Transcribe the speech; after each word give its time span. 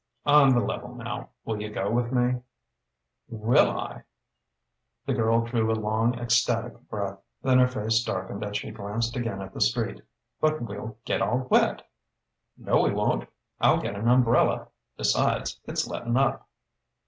On 0.25 0.51
the 0.51 0.59
level, 0.61 0.95
now: 0.95 1.29
will 1.45 1.61
you 1.61 1.69
go 1.69 1.91
with 1.91 2.11
me?" 2.11 2.41
"Will 3.29 3.69
I!" 3.69 4.01
The 5.05 5.13
girl 5.13 5.41
drew 5.41 5.71
a 5.71 5.77
long, 5.79 6.17
ecstatic 6.17 6.89
breath. 6.89 7.19
Then 7.43 7.59
her 7.59 7.67
face 7.67 8.03
darkened 8.03 8.43
as 8.43 8.57
she 8.57 8.71
glanced 8.71 9.15
again 9.15 9.43
at 9.43 9.53
the 9.53 9.61
street: 9.61 10.01
"But 10.39 10.59
we'll 10.59 10.97
get 11.05 11.21
all 11.21 11.45
wet!" 11.51 11.87
"No, 12.57 12.81
we 12.81 12.91
won't: 12.91 13.29
I'll 13.59 13.79
get 13.79 13.93
an 13.93 14.07
umbrella. 14.07 14.69
Besides, 14.97 15.59
it's 15.67 15.85
lettin' 15.87 16.17
up." 16.17 16.49